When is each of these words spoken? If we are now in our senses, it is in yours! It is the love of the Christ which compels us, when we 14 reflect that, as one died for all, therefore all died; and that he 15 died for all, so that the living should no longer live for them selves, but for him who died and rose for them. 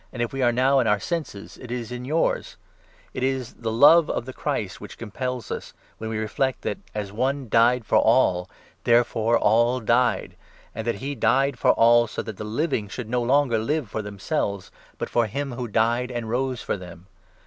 If 0.11 0.33
we 0.33 0.41
are 0.41 0.51
now 0.51 0.79
in 0.79 0.87
our 0.87 0.99
senses, 0.99 1.59
it 1.61 1.69
is 1.69 1.91
in 1.91 2.05
yours! 2.05 2.57
It 3.13 3.21
is 3.21 3.53
the 3.53 3.71
love 3.71 4.09
of 4.09 4.25
the 4.25 4.33
Christ 4.33 4.81
which 4.81 4.97
compels 4.97 5.51
us, 5.51 5.73
when 5.99 6.09
we 6.09 6.15
14 6.15 6.21
reflect 6.23 6.61
that, 6.63 6.79
as 6.95 7.11
one 7.11 7.49
died 7.49 7.85
for 7.85 7.99
all, 7.99 8.49
therefore 8.83 9.37
all 9.37 9.79
died; 9.79 10.35
and 10.73 10.87
that 10.87 10.95
he 10.95 11.09
15 11.11 11.19
died 11.19 11.59
for 11.59 11.73
all, 11.73 12.07
so 12.07 12.23
that 12.23 12.37
the 12.37 12.43
living 12.43 12.87
should 12.87 13.09
no 13.11 13.21
longer 13.21 13.59
live 13.59 13.89
for 13.91 14.01
them 14.01 14.17
selves, 14.17 14.71
but 14.97 15.07
for 15.07 15.27
him 15.27 15.51
who 15.51 15.67
died 15.67 16.09
and 16.09 16.31
rose 16.31 16.63
for 16.63 16.77
them. 16.77 17.05